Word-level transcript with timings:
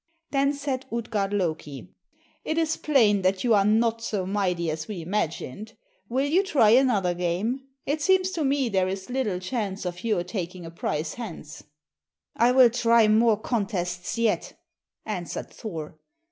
Then 0.31 0.53
said 0.53 0.87
Utgard 0.91 1.31
Loki 1.31 1.93
"It 2.43 2.57
is 2.57 2.75
plain 2.75 3.21
that 3.21 3.43
you 3.43 3.53
are 3.53 3.63
not 3.63 4.01
so 4.01 4.25
mighty 4.25 4.71
as 4.71 4.87
we 4.87 4.99
imagined. 5.03 5.77
Will 6.09 6.25
you 6.25 6.41
try 6.41 6.71
another 6.71 7.13
game? 7.13 7.67
It 7.85 8.01
seems 8.01 8.31
to 8.31 8.43
me 8.43 8.67
there 8.67 8.87
is 8.87 9.11
little 9.11 9.37
chance 9.39 9.85
of 9.85 10.03
your 10.03 10.23
taking 10.23 10.65
a 10.65 10.71
prize 10.71 11.13
hence." 11.13 11.65
"I 12.35 12.51
will 12.51 12.71
try 12.71 13.07
more 13.07 13.39
contests 13.39 14.17
yet," 14.17 14.57
answered 15.05 15.51
Thor. 15.51 15.99